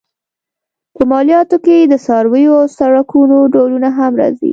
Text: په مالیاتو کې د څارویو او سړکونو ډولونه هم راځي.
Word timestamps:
په 0.95 1.01
مالیاتو 1.11 1.57
کې 1.65 1.75
د 1.91 1.95
څارویو 2.05 2.53
او 2.61 2.67
سړکونو 2.77 3.37
ډولونه 3.53 3.89
هم 3.97 4.11
راځي. 4.21 4.49